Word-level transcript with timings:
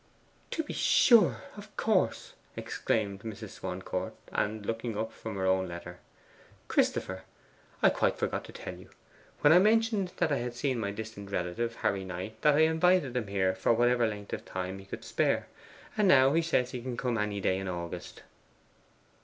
'To 0.49 0.63
be 0.63 0.73
sure, 0.73 1.43
of 1.55 1.77
course,' 1.77 2.33
exclaimed 2.55 3.19
Mrs. 3.19 3.49
Swancourt; 3.59 4.15
and 4.31 4.65
looking 4.65 4.97
up 4.97 5.13
from 5.13 5.35
her 5.35 5.45
own 5.45 5.67
letter. 5.67 5.99
'Christopher, 6.67 7.21
I 7.83 7.91
quite 7.91 8.17
forgot 8.17 8.43
to 8.45 8.51
tell 8.51 8.73
you, 8.75 8.89
when 9.41 9.53
I 9.53 9.59
mentioned 9.59 10.13
that 10.17 10.31
I 10.31 10.37
had 10.37 10.55
seen 10.55 10.79
my 10.79 10.89
distant 10.89 11.29
relative, 11.29 11.75
Harry 11.75 12.03
Knight, 12.03 12.41
that 12.41 12.55
I 12.55 12.61
invited 12.61 13.15
him 13.15 13.27
here 13.27 13.53
for 13.53 13.73
whatever 13.73 14.07
length 14.07 14.33
of 14.33 14.43
time 14.43 14.79
he 14.79 14.85
could 14.85 15.05
spare. 15.05 15.45
And 15.95 16.07
now 16.07 16.33
he 16.33 16.41
says 16.41 16.71
he 16.71 16.81
can 16.81 16.97
come 16.97 17.19
any 17.19 17.39
day 17.39 17.59
in 17.59 17.67
August. 17.67 18.23